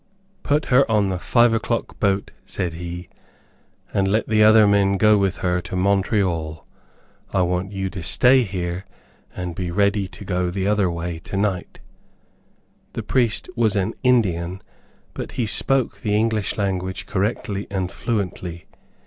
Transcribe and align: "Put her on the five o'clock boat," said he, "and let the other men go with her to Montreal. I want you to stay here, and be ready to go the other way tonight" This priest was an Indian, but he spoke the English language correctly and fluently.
"Put 0.41 0.65
her 0.73 0.89
on 0.91 1.09
the 1.09 1.19
five 1.19 1.53
o'clock 1.53 1.99
boat," 1.99 2.31
said 2.43 2.73
he, 2.73 3.07
"and 3.93 4.07
let 4.07 4.27
the 4.27 4.41
other 4.43 4.65
men 4.65 4.97
go 4.97 5.15
with 5.15 5.37
her 5.45 5.61
to 5.61 5.75
Montreal. 5.75 6.65
I 7.31 7.43
want 7.43 7.71
you 7.71 7.87
to 7.91 8.01
stay 8.01 8.41
here, 8.41 8.83
and 9.35 9.53
be 9.53 9.69
ready 9.69 10.07
to 10.07 10.25
go 10.25 10.49
the 10.49 10.65
other 10.65 10.89
way 10.89 11.19
tonight" 11.19 11.77
This 12.93 13.05
priest 13.05 13.47
was 13.55 13.75
an 13.75 13.93
Indian, 14.01 14.63
but 15.13 15.33
he 15.33 15.45
spoke 15.45 16.01
the 16.01 16.15
English 16.15 16.57
language 16.57 17.05
correctly 17.05 17.67
and 17.69 17.91
fluently. 17.91 18.65